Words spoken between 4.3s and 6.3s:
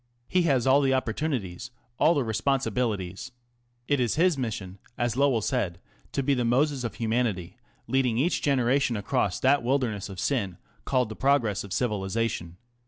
mission, as Lowell said, to